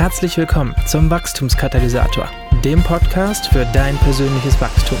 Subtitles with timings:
[0.00, 2.26] Herzlich willkommen zum Wachstumskatalysator,
[2.64, 4.96] dem Podcast für dein persönliches Wachstum.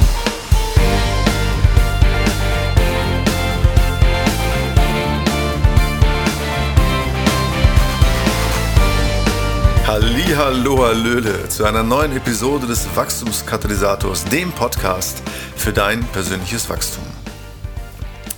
[9.86, 15.22] Hallo, Hallöle zu einer neuen Episode des Wachstumskatalysators, dem Podcast
[15.56, 17.19] für dein persönliches Wachstum.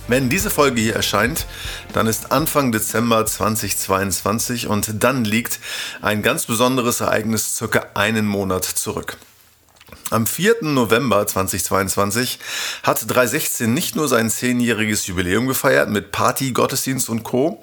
[0.09, 1.45] Wenn diese Folge hier erscheint,
[1.93, 5.59] dann ist Anfang Dezember 2022 und dann liegt
[6.01, 9.17] ein ganz besonderes Ereignis circa einen Monat zurück.
[10.09, 10.57] Am 4.
[10.63, 12.39] November 2022
[12.83, 17.61] hat 316 nicht nur sein zehnjähriges Jubiläum gefeiert mit Party, Gottesdienst und Co.,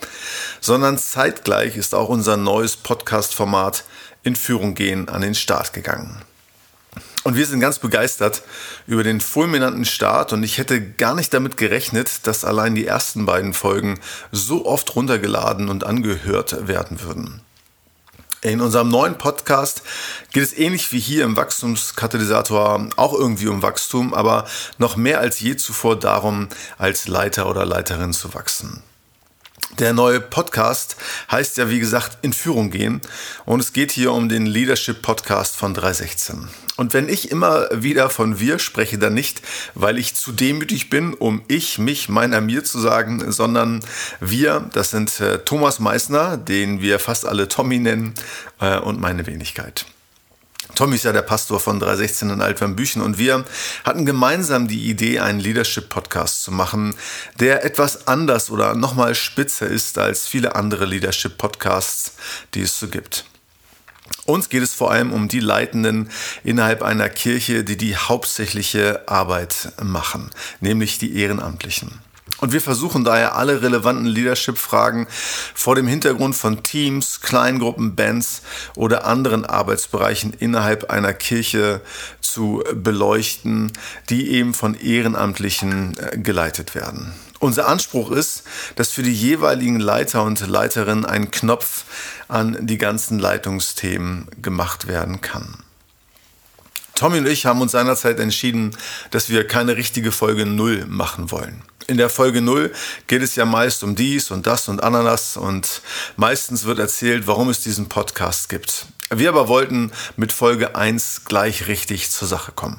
[0.63, 3.85] sondern zeitgleich ist auch unser neues Podcast-Format
[4.23, 6.23] in Führung gehen an den Start gegangen.
[7.23, 8.43] Und wir sind ganz begeistert
[8.87, 13.27] über den fulminanten Start und ich hätte gar nicht damit gerechnet, dass allein die ersten
[13.27, 14.01] beiden Folgen
[14.33, 17.43] so oft runtergeladen und angehört werden würden.
[18.43, 19.83] In unserem neuen Podcast
[20.33, 24.47] geht es ähnlich wie hier im Wachstumskatalysator auch irgendwie um Wachstum, aber
[24.79, 28.83] noch mehr als je zuvor darum, als Leiter oder Leiterin zu wachsen.
[29.79, 30.97] Der neue Podcast
[31.31, 33.01] heißt ja, wie gesagt, in Führung gehen.
[33.47, 36.49] Und es geht hier um den Leadership Podcast von 316.
[36.77, 39.43] Und wenn ich immer wieder von wir spreche, dann nicht,
[39.75, 43.81] weil ich zu demütig bin, um ich, mich, meiner, mir zu sagen, sondern
[44.19, 48.15] wir, das sind äh, Thomas Meissner, den wir fast alle Tommy nennen,
[48.61, 49.87] äh, und meine Wenigkeit.
[50.75, 53.45] Tommy ist ja der Pastor von 316 in Altwernbüchen und wir
[53.85, 56.95] hatten gemeinsam die Idee, einen Leadership-Podcast zu machen,
[57.39, 62.13] der etwas anders oder nochmal spitzer ist als viele andere Leadership-Podcasts,
[62.55, 63.25] die es so gibt.
[64.27, 66.11] Uns geht es vor allem um die Leitenden
[66.45, 72.01] innerhalb einer Kirche, die die hauptsächliche Arbeit machen, nämlich die Ehrenamtlichen.
[72.41, 75.07] Und wir versuchen daher alle relevanten Leadership-Fragen
[75.55, 78.43] vor dem Hintergrund von Teams, Kleingruppen, Bands
[78.77, 81.83] oder anderen Arbeitsbereichen innerhalb einer Kirche
[82.21, 83.73] zu beleuchten,
[84.09, 87.13] die eben von Ehrenamtlichen äh, geleitet werden.
[87.41, 88.45] Unser Anspruch ist,
[88.77, 91.85] dass für die jeweiligen Leiter und Leiterinnen ein Knopf
[92.29, 95.65] an die ganzen Leitungsthemen gemacht werden kann.
[96.95, 98.77] Tommy und ich haben uns seinerzeit entschieden,
[99.11, 101.63] dass wir keine richtige Folge Null machen wollen.
[101.91, 102.73] In der Folge Null
[103.09, 105.83] geht es ja meist um dies und das und Ananas und
[106.15, 108.87] meistens wird erzählt, warum es diesen Podcast gibt.
[109.13, 112.79] Wir aber wollten mit Folge 1 gleich richtig zur Sache kommen.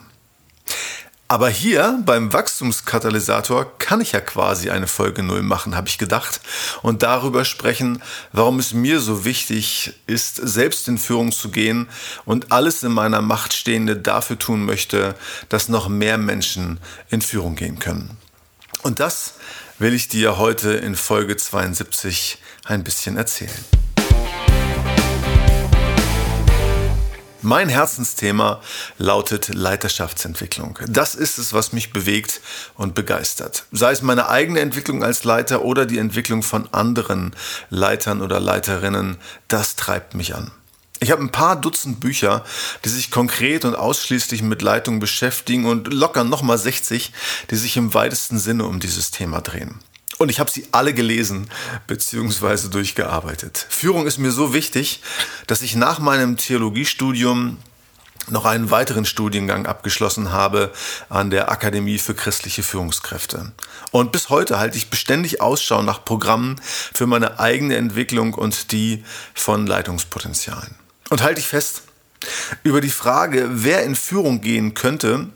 [1.27, 6.39] Aber hier beim Wachstumskatalysator kann ich ja quasi eine Folge Null machen, habe ich gedacht,
[6.81, 8.01] und darüber sprechen,
[8.31, 11.89] warum es mir so wichtig ist, selbst in Führung zu gehen
[12.23, 15.15] und alles in meiner Macht Stehende dafür tun möchte,
[15.49, 16.79] dass noch mehr Menschen
[17.09, 18.17] in Führung gehen können.
[18.83, 19.33] Und das
[19.79, 23.51] will ich dir heute in Folge 72 ein bisschen erzählen.
[27.43, 28.61] Mein Herzensthema
[28.99, 30.77] lautet Leiterschaftsentwicklung.
[30.87, 32.39] Das ist es, was mich bewegt
[32.75, 33.65] und begeistert.
[33.71, 37.35] Sei es meine eigene Entwicklung als Leiter oder die Entwicklung von anderen
[37.71, 40.51] Leitern oder Leiterinnen, das treibt mich an.
[41.03, 42.45] Ich habe ein paar Dutzend Bücher,
[42.85, 47.11] die sich konkret und ausschließlich mit Leitung beschäftigen und locker nochmal 60,
[47.49, 49.79] die sich im weitesten Sinne um dieses Thema drehen.
[50.19, 51.49] Und ich habe sie alle gelesen
[51.87, 52.69] bzw.
[52.69, 53.65] durchgearbeitet.
[53.67, 55.01] Führung ist mir so wichtig,
[55.47, 57.57] dass ich nach meinem Theologiestudium
[58.29, 60.71] noch einen weiteren Studiengang abgeschlossen habe
[61.09, 63.51] an der Akademie für christliche Führungskräfte.
[63.89, 66.61] Und bis heute halte ich beständig Ausschau nach Programmen
[66.93, 70.80] für meine eigene Entwicklung und die von Leitungspotenzialen.
[71.11, 71.83] Und halte ich fest,
[72.63, 75.27] über die Frage, wer in Führung gehen könnte,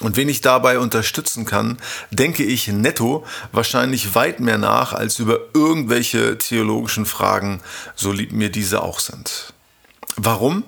[0.00, 1.78] und wen ich dabei unterstützen kann,
[2.10, 7.60] denke ich netto wahrscheinlich weit mehr nach als über irgendwelche theologischen Fragen,
[7.94, 9.52] so lieb mir diese auch sind.
[10.16, 10.64] Warum?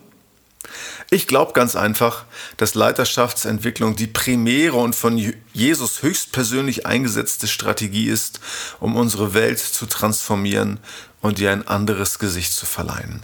[1.11, 2.25] Ich glaube ganz einfach,
[2.57, 5.17] dass Leiterschaftsentwicklung die primäre und von
[5.53, 8.41] Jesus höchstpersönlich eingesetzte Strategie ist,
[8.81, 10.81] um unsere Welt zu transformieren
[11.21, 13.23] und ihr ein anderes Gesicht zu verleihen.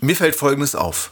[0.00, 1.10] Mir fällt Folgendes auf.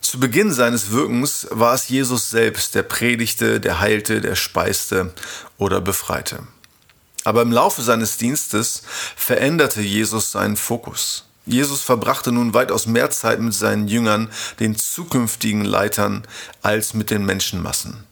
[0.00, 5.14] Zu Beginn seines Wirkens war es Jesus selbst, der predigte, der heilte, der speiste
[5.56, 6.40] oder befreite.
[7.22, 8.82] Aber im Laufe seines Dienstes
[9.14, 11.26] veränderte Jesus seinen Fokus.
[11.46, 16.24] Jesus verbrachte nun weitaus mehr Zeit mit seinen Jüngern, den zukünftigen Leitern,
[16.62, 18.04] als mit den Menschenmassen.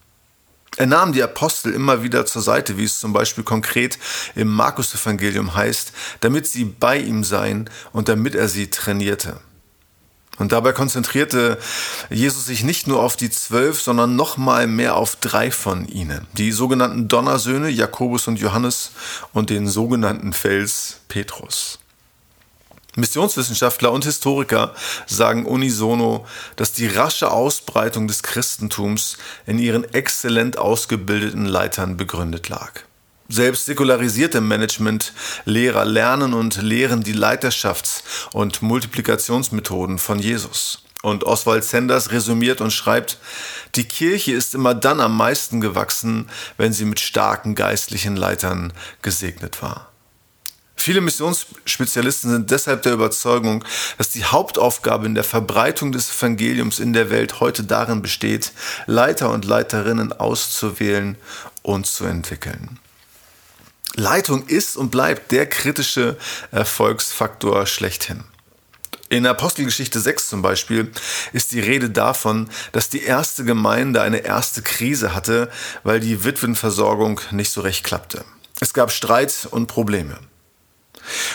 [0.76, 3.98] Er nahm die Apostel immer wieder zur Seite, wie es zum Beispiel konkret
[4.36, 9.40] im Markus-Evangelium heißt, damit sie bei ihm seien und damit er sie trainierte.
[10.38, 11.58] Und dabei konzentrierte
[12.10, 16.26] Jesus sich nicht nur auf die zwölf, sondern noch mal mehr auf drei von ihnen.
[16.34, 18.92] Die sogenannten Donnersöhne, Jakobus und Johannes
[19.32, 21.78] und den sogenannten Fels, Petrus.
[22.98, 24.74] Missionswissenschaftler und Historiker
[25.06, 26.26] sagen unisono,
[26.56, 32.82] dass die rasche Ausbreitung des Christentums in ihren exzellent ausgebildeten Leitern begründet lag.
[33.30, 38.02] Selbst säkularisierte Management-Lehrer lernen und lehren die Leiterschafts-
[38.32, 40.82] und Multiplikationsmethoden von Jesus.
[41.02, 43.18] Und Oswald Sanders resümiert und schreibt,
[43.74, 48.72] die Kirche ist immer dann am meisten gewachsen, wenn sie mit starken geistlichen Leitern
[49.02, 49.92] gesegnet war.
[50.74, 53.62] Viele Missionsspezialisten sind deshalb der Überzeugung,
[53.98, 58.52] dass die Hauptaufgabe in der Verbreitung des Evangeliums in der Welt heute darin besteht,
[58.86, 61.18] Leiter und Leiterinnen auszuwählen
[61.62, 62.78] und zu entwickeln.
[63.98, 66.16] Leitung ist und bleibt der kritische
[66.50, 68.24] Erfolgsfaktor schlechthin.
[69.10, 70.92] In Apostelgeschichte 6 zum Beispiel
[71.32, 75.50] ist die Rede davon, dass die erste Gemeinde eine erste Krise hatte,
[75.82, 78.24] weil die Witwenversorgung nicht so recht klappte.
[78.60, 80.18] Es gab Streit und Probleme.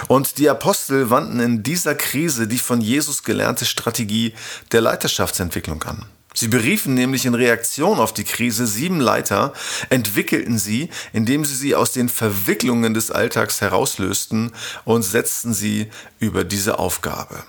[0.08, 4.36] Und die Apostel wandten in dieser Krise die von Jesus gelernte Strategie
[4.72, 6.06] der Leiterschaftsentwicklung an.
[6.34, 9.54] Sie beriefen nämlich in Reaktion auf die Krise sieben Leiter,
[9.90, 14.52] entwickelten sie, indem sie sie aus den Verwicklungen des Alltags herauslösten
[14.84, 15.90] und setzten sie
[16.20, 17.44] über diese Aufgabe.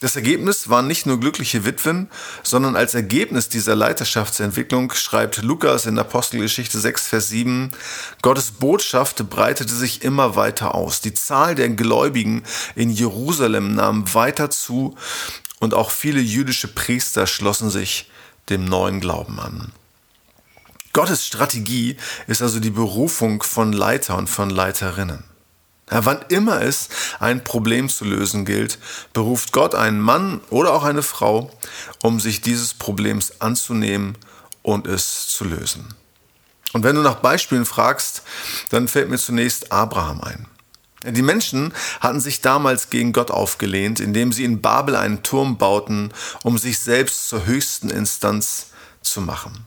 [0.00, 2.10] Das Ergebnis waren nicht nur glückliche Witwen,
[2.42, 7.72] sondern als Ergebnis dieser Leiterschaftsentwicklung schreibt Lukas in Apostelgeschichte 6, Vers 7,
[8.20, 11.00] Gottes Botschaft breitete sich immer weiter aus.
[11.00, 12.42] Die Zahl der Gläubigen
[12.74, 14.94] in Jerusalem nahm weiter zu
[15.60, 18.10] und auch viele jüdische Priester schlossen sich
[18.48, 19.72] dem neuen Glauben an.
[20.92, 21.96] Gottes Strategie
[22.28, 25.24] ist also die Berufung von Leiter und von Leiterinnen.
[25.90, 26.88] Ja, wann immer es
[27.20, 28.78] ein Problem zu lösen gilt,
[29.12, 31.50] beruft Gott einen Mann oder auch eine Frau,
[32.02, 34.16] um sich dieses Problems anzunehmen
[34.62, 35.94] und es zu lösen.
[36.72, 38.22] Und wenn du nach Beispielen fragst,
[38.70, 40.46] dann fällt mir zunächst Abraham ein.
[41.04, 46.12] Die Menschen hatten sich damals gegen Gott aufgelehnt, indem sie in Babel einen Turm bauten,
[46.42, 48.68] um sich selbst zur höchsten Instanz
[49.02, 49.66] zu machen.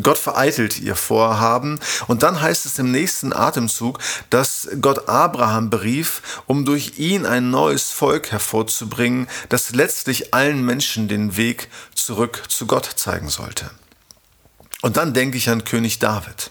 [0.00, 3.98] Gott vereitelt ihr Vorhaben und dann heißt es im nächsten Atemzug,
[4.30, 11.08] dass Gott Abraham berief, um durch ihn ein neues Volk hervorzubringen, das letztlich allen Menschen
[11.08, 13.70] den Weg zurück zu Gott zeigen sollte.
[14.80, 16.50] Und dann denke ich an König David.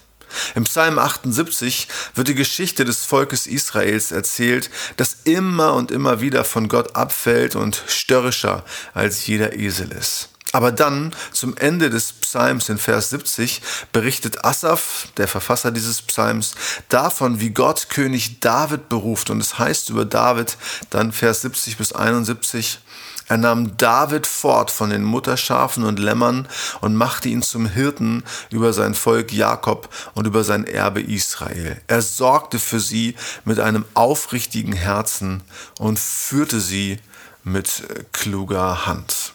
[0.54, 6.44] Im Psalm 78 wird die Geschichte des Volkes Israels erzählt, das immer und immer wieder
[6.44, 8.64] von Gott abfällt und störrischer
[8.94, 10.28] als jeder Esel ist.
[10.52, 16.54] Aber dann, zum Ende des Psalms in Vers 70, berichtet Asaph, der Verfasser dieses Psalms,
[16.90, 19.30] davon, wie Gott König David beruft.
[19.30, 20.58] Und es heißt über David,
[20.90, 22.80] dann Vers 70 bis 71,
[23.28, 26.48] er nahm David fort von den Mutterschafen und Lämmern
[26.80, 31.80] und machte ihn zum Hirten über sein Volk Jakob und über sein Erbe Israel.
[31.86, 33.14] Er sorgte für sie
[33.44, 35.42] mit einem aufrichtigen Herzen
[35.78, 36.98] und führte sie
[37.44, 37.82] mit
[38.12, 39.34] kluger Hand.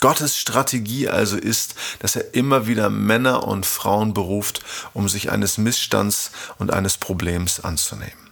[0.00, 4.62] Gottes Strategie also ist, dass er immer wieder Männer und Frauen beruft,
[4.94, 8.27] um sich eines Missstands und eines Problems anzunehmen.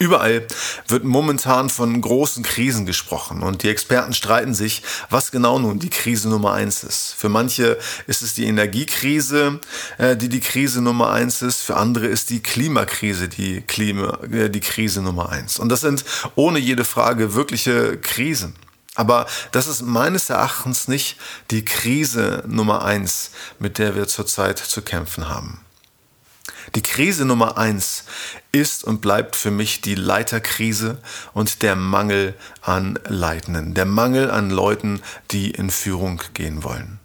[0.00, 0.46] Überall
[0.88, 5.90] wird momentan von großen Krisen gesprochen und die Experten streiten sich, was genau nun die
[5.90, 7.14] Krise Nummer eins ist.
[7.18, 9.60] Für manche ist es die Energiekrise,
[9.98, 11.60] äh, die die Krise Nummer eins ist.
[11.60, 15.58] Für andere ist die Klimakrise die, Klima, äh, die Krise Nummer eins.
[15.58, 16.02] Und das sind
[16.34, 18.54] ohne jede Frage wirkliche Krisen.
[18.94, 21.18] Aber das ist meines Erachtens nicht
[21.50, 25.60] die Krise Nummer eins, mit der wir zurzeit zu kämpfen haben.
[26.74, 28.04] Die Krise Nummer eins
[28.52, 30.98] ist und bleibt für mich die Leiterkrise
[31.32, 35.00] und der Mangel an Leitenden, der Mangel an Leuten,
[35.32, 37.00] die in Führung gehen wollen.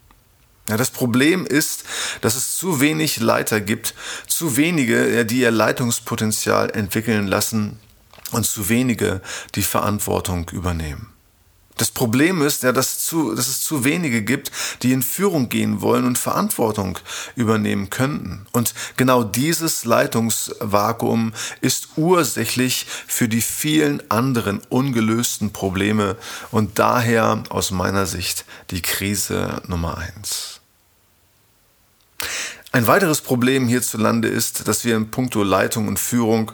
[0.70, 1.84] Ja, das Problem ist,
[2.22, 3.94] dass es zu wenig Leiter gibt,
[4.28, 7.80] zu wenige, die ihr Leitungspotenzial entwickeln lassen
[8.32, 9.22] und zu wenige,
[9.54, 11.15] die Verantwortung übernehmen.
[11.77, 14.51] Das Problem ist ja, dass, zu, dass es zu wenige gibt,
[14.82, 16.98] die in Führung gehen wollen und Verantwortung
[17.36, 18.46] übernehmen könnten.
[18.53, 26.15] Und genau dieses Leitungsvakuum ist ursächlich für die vielen anderen ungelösten Probleme
[26.51, 30.62] und daher aus meiner Sicht die Krise Nummer eins.
[32.72, 36.53] Ein weiteres Problem hierzulande ist, dass wir in puncto Leitung und Führung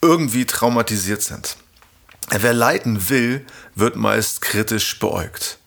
[0.00, 1.56] irgendwie traumatisiert sind.
[2.30, 5.58] Wer leiten will, wird meist kritisch beäugt.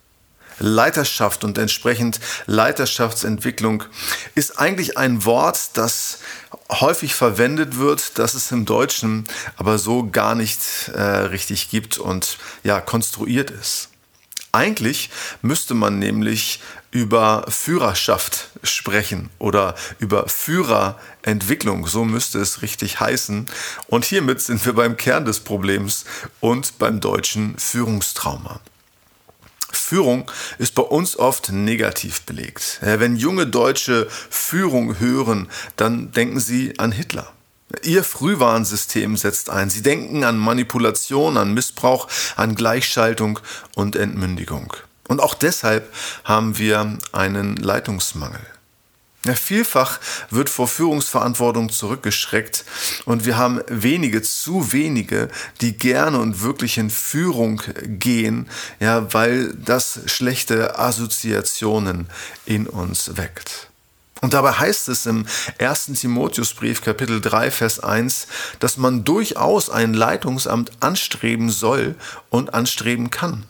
[0.59, 3.83] Leiterschaft und entsprechend Leiterschaftsentwicklung
[4.35, 6.19] ist eigentlich ein Wort, das
[6.69, 9.25] häufig verwendet wird, das es im Deutschen
[9.57, 13.89] aber so gar nicht äh, richtig gibt und ja konstruiert ist.
[14.55, 15.09] Eigentlich
[15.41, 23.47] müsste man nämlich über Führerschaft sprechen oder über Führerentwicklung, so müsste es richtig heißen.
[23.87, 26.05] Und hiermit sind wir beim Kern des Problems
[26.39, 28.61] und beim deutschen Führungstrauma.
[29.73, 32.79] Führung ist bei uns oft negativ belegt.
[32.81, 37.34] Wenn junge Deutsche Führung hören, dann denken sie an Hitler.
[37.83, 39.69] Ihr Frühwarnsystem setzt ein.
[39.69, 43.39] Sie denken an Manipulation, an Missbrauch, an Gleichschaltung
[43.75, 44.73] und Entmündigung.
[45.07, 45.91] Und auch deshalb
[46.23, 48.41] haben wir einen Leitungsmangel.
[49.25, 52.63] Ja, vielfach wird vor Führungsverantwortung zurückgeschreckt
[53.05, 55.29] und wir haben wenige, zu wenige,
[55.61, 58.47] die gerne und wirklich in Führung gehen,
[58.79, 62.07] ja, weil das schlechte Assoziationen
[62.45, 63.71] in uns weckt.
[64.25, 65.27] Und dabei heißt es im
[65.59, 65.91] 1.
[65.99, 68.25] Timotheusbrief Kapitel 3 Vers 1,
[68.59, 71.93] dass man durchaus ein Leitungsamt anstreben soll
[72.31, 73.45] und anstreben kann.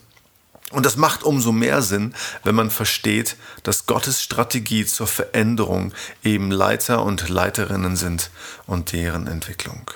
[0.72, 2.14] Und das macht umso mehr Sinn,
[2.44, 5.94] wenn man versteht, dass Gottes Strategie zur Veränderung
[6.26, 8.30] eben Leiter und Leiterinnen sind
[8.68, 9.90] und deren Entwicklung.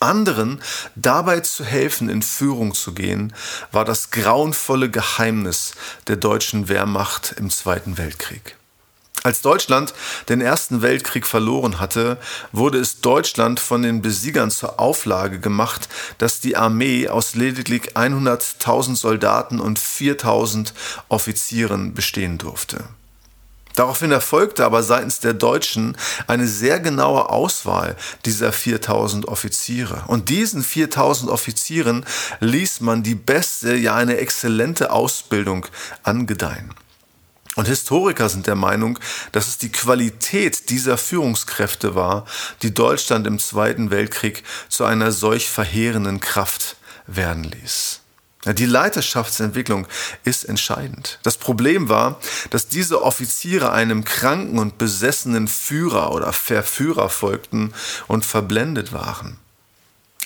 [0.00, 0.62] Anderen
[0.94, 3.34] dabei zu helfen, in Führung zu gehen,
[3.72, 5.72] war das grauenvolle Geheimnis
[6.06, 8.56] der deutschen Wehrmacht im Zweiten Weltkrieg.
[9.24, 9.94] Als Deutschland
[10.28, 12.18] den Ersten Weltkrieg verloren hatte,
[12.52, 18.96] wurde es Deutschland von den Besiegern zur Auflage gemacht, dass die Armee aus lediglich 100.000
[18.96, 20.72] Soldaten und 4.000
[21.08, 22.84] Offizieren bestehen durfte.
[23.74, 25.96] Daraufhin erfolgte aber seitens der Deutschen
[26.26, 30.02] eine sehr genaue Auswahl dieser 4000 Offiziere.
[30.08, 32.04] Und diesen 4000 Offizieren
[32.40, 35.66] ließ man die beste, ja eine exzellente Ausbildung
[36.02, 36.74] angedeihen.
[37.58, 39.00] Und Historiker sind der Meinung,
[39.32, 42.24] dass es die Qualität dieser Führungskräfte war,
[42.62, 46.76] die Deutschland im Zweiten Weltkrieg zu einer solch verheerenden Kraft
[47.08, 47.98] werden ließ.
[48.46, 49.88] Die Leiterschaftsentwicklung
[50.22, 51.18] ist entscheidend.
[51.24, 57.74] Das Problem war, dass diese Offiziere einem kranken und besessenen Führer oder Verführer folgten
[58.06, 59.40] und verblendet waren.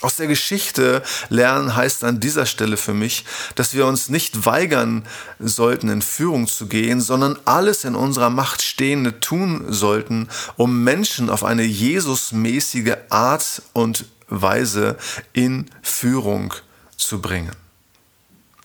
[0.03, 3.23] Aus der Geschichte lernen heißt an dieser Stelle für mich,
[3.55, 5.05] dass wir uns nicht weigern
[5.39, 11.29] sollten, in Führung zu gehen, sondern alles in unserer Macht Stehende tun sollten, um Menschen
[11.29, 14.97] auf eine Jesusmäßige Art und Weise
[15.31, 16.53] in Führung
[16.97, 17.55] zu bringen.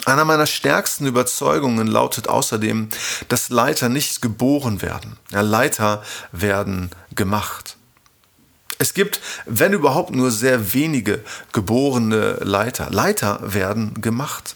[0.06, 2.88] Einer meiner stärksten Überzeugungen lautet außerdem,
[3.28, 5.16] dass Leiter nicht geboren werden.
[5.30, 6.02] Leiter
[6.32, 7.77] werden gemacht.
[8.78, 12.88] Es gibt, wenn überhaupt, nur sehr wenige geborene Leiter.
[12.90, 14.54] Leiter werden gemacht.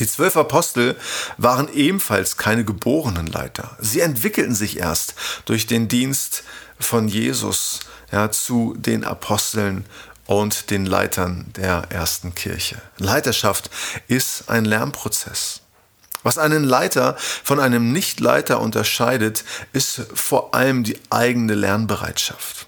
[0.00, 0.96] Die zwölf Apostel
[1.36, 3.76] waren ebenfalls keine geborenen Leiter.
[3.78, 5.14] Sie entwickelten sich erst
[5.44, 6.42] durch den Dienst
[6.80, 9.84] von Jesus ja, zu den Aposteln
[10.26, 12.80] und den Leitern der ersten Kirche.
[12.98, 13.70] Leiterschaft
[14.08, 15.60] ist ein Lernprozess.
[16.24, 22.66] Was einen Leiter von einem Nichtleiter unterscheidet, ist vor allem die eigene Lernbereitschaft.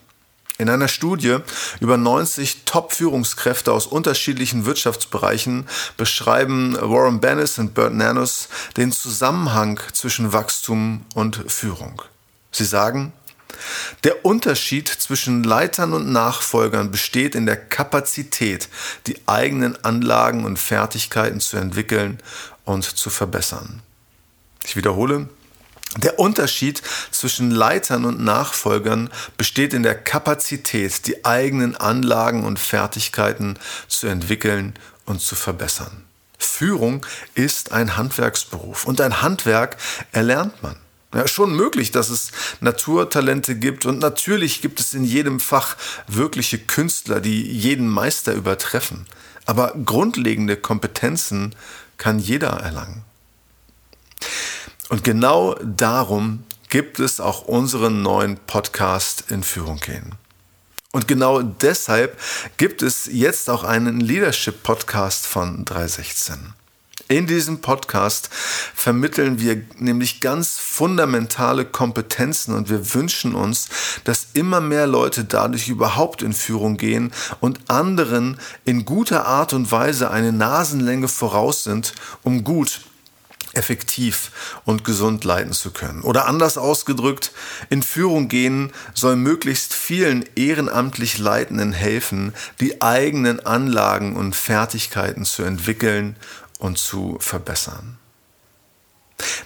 [0.65, 1.37] In einer Studie
[1.81, 5.69] über 90 Top-Führungskräfte aus unterschiedlichen Wirtschaftsbereichen
[5.99, 12.01] beschreiben Warren Bennis und Bert Nanus den Zusammenhang zwischen Wachstum und Führung.
[12.51, 13.13] Sie sagen,
[14.05, 18.71] der Unterschied zwischen Leitern und Nachfolgern besteht in der Kapazität,
[19.07, 22.19] die eigenen Anlagen und Fertigkeiten zu entwickeln
[22.65, 23.83] und zu verbessern.
[24.65, 25.29] Ich wiederhole,
[25.97, 33.59] der Unterschied zwischen Leitern und Nachfolgern besteht in der Kapazität, die eigenen Anlagen und Fertigkeiten
[33.89, 34.75] zu entwickeln
[35.07, 36.05] und zu verbessern.
[36.39, 39.77] Führung ist ein Handwerksberuf und ein Handwerk
[40.13, 40.77] erlernt man.
[41.15, 45.77] Ja, schon möglich, dass es Naturtalente gibt und natürlich gibt es in jedem Fach
[46.09, 49.07] wirkliche Künstler, die jeden Meister übertreffen.
[49.47, 51.55] Aber grundlegende Kompetenzen
[51.99, 53.05] kann jeder erlangen.
[54.95, 60.13] Und genau darum gibt es auch unseren neuen Podcast in Führung gehen.
[60.93, 62.17] Und genau deshalb
[62.59, 66.55] gibt es jetzt auch einen Leadership Podcast von 316.
[67.09, 73.69] In diesem Podcast vermitteln wir nämlich ganz fundamentale Kompetenzen und wir wünschen uns,
[74.05, 79.73] dass immer mehr Leute dadurch überhaupt in Führung gehen und anderen in guter Art und
[79.73, 82.83] Weise eine Nasenlänge voraus sind, um gut
[83.57, 84.31] effektiv
[84.65, 86.03] und gesund leiten zu können.
[86.03, 87.33] Oder anders ausgedrückt,
[87.71, 95.43] in Führung gehen soll möglichst vielen ehrenamtlich Leitenden helfen, die eigenen Anlagen und Fertigkeiten zu
[95.43, 96.17] entwickeln
[96.59, 97.99] und zu verbessern.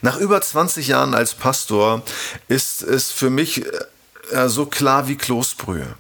[0.01, 2.03] Nach über 20 Jahren als Pastor
[2.49, 3.65] ist es für mich
[4.31, 5.95] äh, so klar wie Kloßbrühe.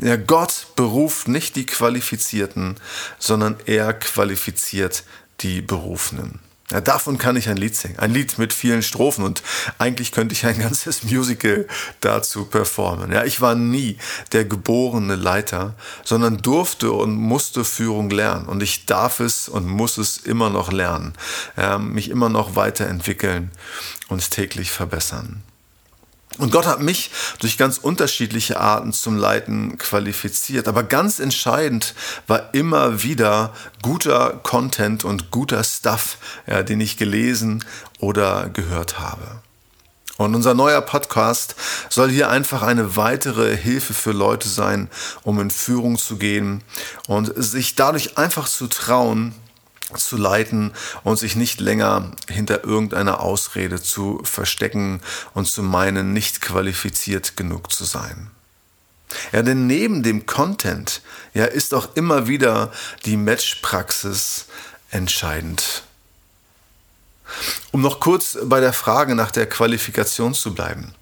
[0.00, 2.76] Ja, Gott beruft nicht die Qualifizierten,
[3.18, 5.04] sondern er qualifiziert
[5.40, 6.40] die Berufenen.
[6.70, 7.98] Ja, davon kann ich ein Lied singen.
[7.98, 9.42] Ein Lied mit vielen Strophen und
[9.78, 11.66] eigentlich könnte ich ein ganzes Musical
[12.00, 13.10] dazu performen.
[13.10, 13.96] Ja, ich war nie
[14.32, 18.46] der geborene Leiter, sondern durfte und musste Führung lernen.
[18.46, 21.14] Und ich darf es und muss es immer noch lernen,
[21.56, 23.50] ja, mich immer noch weiterentwickeln
[24.08, 25.42] und täglich verbessern.
[26.38, 30.68] Und Gott hat mich durch ganz unterschiedliche Arten zum Leiten qualifiziert.
[30.68, 31.94] Aber ganz entscheidend
[32.26, 33.52] war immer wieder
[33.82, 36.16] guter Content und guter Stuff,
[36.46, 37.64] ja, den ich gelesen
[37.98, 39.42] oder gehört habe.
[40.16, 41.54] Und unser neuer Podcast
[41.88, 44.90] soll hier einfach eine weitere Hilfe für Leute sein,
[45.22, 46.62] um in Führung zu gehen
[47.06, 49.32] und sich dadurch einfach zu trauen,
[49.96, 55.00] zu leiten und sich nicht länger hinter irgendeiner Ausrede zu verstecken
[55.34, 58.30] und zu meinen, nicht qualifiziert genug zu sein.
[59.32, 61.00] Ja, denn neben dem Content
[61.32, 62.72] ja, ist auch immer wieder
[63.06, 64.46] die Matchpraxis
[64.90, 65.82] entscheidend.
[67.72, 70.94] Um noch kurz bei der Frage nach der Qualifikation zu bleiben.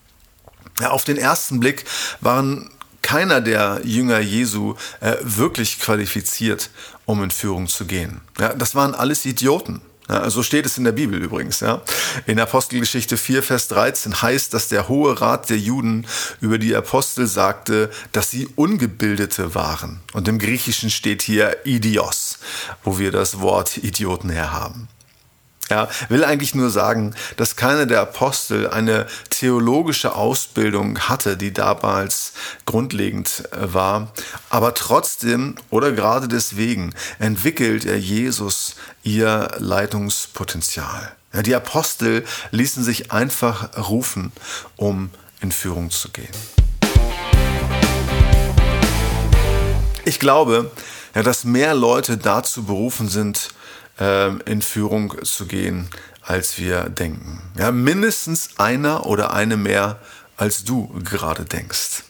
[0.81, 1.85] Ja, auf den ersten Blick
[2.21, 2.71] waren
[3.07, 6.71] keiner der Jünger Jesu äh, wirklich qualifiziert,
[7.05, 8.21] um in Führung zu gehen.
[8.37, 9.81] Ja, das waren alles Idioten.
[10.09, 11.61] Ja, so steht es in der Bibel übrigens.
[11.61, 11.83] Ja.
[12.27, 16.05] In Apostelgeschichte 4, Vers 13 heißt, dass der Hohe Rat der Juden
[16.41, 20.01] über die Apostel sagte, dass sie Ungebildete waren.
[20.13, 22.39] Und im Griechischen steht hier Idios,
[22.83, 24.89] wo wir das Wort Idioten herhaben.
[25.69, 32.35] Ja, will eigentlich nur sagen, dass keiner der Apostel eine theologische Ausbildung hatte, die damals
[32.67, 34.13] grundlegend äh, war.
[34.49, 41.13] Aber trotzdem oder gerade deswegen entwickelt er Jesus ihr Leitungspotenzial.
[41.33, 44.31] Ja, die Apostel ließen sich einfach rufen,
[44.77, 46.29] um in Führung zu gehen.
[50.05, 50.71] Ich glaube,
[51.17, 53.51] ja, dass mehr Leute dazu berufen sind,
[53.99, 55.89] ähm, in Führung zu gehen,
[56.23, 57.43] als wir denken.
[57.59, 60.01] Ja, mindestens einer oder eine mehr,
[60.37, 62.03] als du gerade denkst.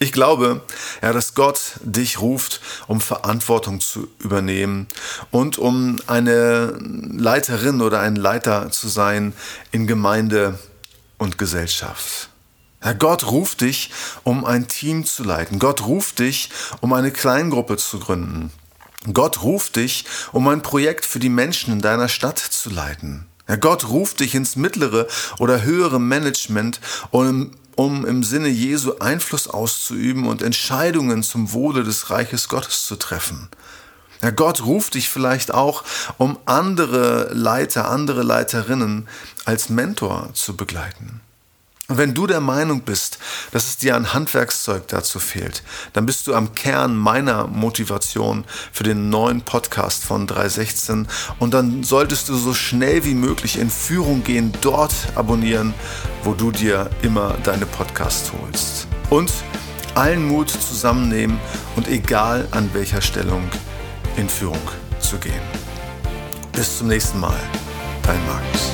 [0.00, 0.62] Ich glaube,
[1.02, 4.86] ja, dass Gott dich ruft, um Verantwortung zu übernehmen
[5.32, 9.32] und um eine Leiterin oder ein Leiter zu sein
[9.72, 10.58] in Gemeinde
[11.18, 12.28] und Gesellschaft.
[12.84, 13.90] Ja, Gott ruft dich,
[14.22, 15.58] um ein Team zu leiten.
[15.58, 16.50] Gott ruft dich,
[16.80, 18.52] um eine Kleingruppe zu gründen.
[19.12, 23.26] Gott ruft dich, um ein Projekt für die Menschen in deiner Stadt zu leiten.
[23.60, 25.06] Gott ruft dich ins mittlere
[25.38, 26.80] oder höhere Management,
[27.10, 32.96] um, um im Sinne Jesu Einfluss auszuüben und Entscheidungen zum Wohle des Reiches Gottes zu
[32.96, 33.48] treffen.
[34.34, 35.84] Gott ruft dich vielleicht auch,
[36.18, 39.08] um andere Leiter, andere Leiterinnen
[39.44, 41.20] als Mentor zu begleiten.
[41.90, 43.18] Und wenn du der Meinung bist,
[43.50, 45.62] dass es dir an Handwerkszeug dazu fehlt,
[45.94, 51.82] dann bist du am Kern meiner Motivation für den neuen Podcast von 316 und dann
[51.84, 55.72] solltest du so schnell wie möglich in Führung gehen, dort abonnieren,
[56.24, 58.86] wo du dir immer deine Podcasts holst.
[59.08, 59.32] Und
[59.94, 61.40] allen Mut zusammennehmen
[61.74, 63.48] und egal an welcher Stellung
[64.18, 64.60] in Führung
[65.00, 65.40] zu gehen.
[66.52, 67.40] Bis zum nächsten Mal,
[68.02, 68.67] dein Markus.